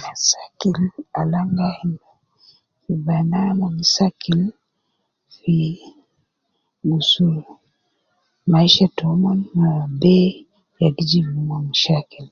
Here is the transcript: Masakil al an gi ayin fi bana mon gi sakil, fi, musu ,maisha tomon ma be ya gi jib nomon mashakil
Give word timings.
Masakil 0.00 0.76
al 1.20 1.32
an 1.40 1.48
gi 1.56 1.60
ayin 1.68 1.92
fi 2.80 2.92
bana 3.06 3.40
mon 3.58 3.74
gi 3.78 3.86
sakil, 3.96 4.40
fi, 5.38 5.56
musu 6.86 7.28
,maisha 8.50 8.86
tomon 8.98 9.38
ma 9.56 9.68
be 10.00 10.16
ya 10.80 10.88
gi 10.96 11.04
jib 11.10 11.26
nomon 11.34 11.62
mashakil 11.68 12.26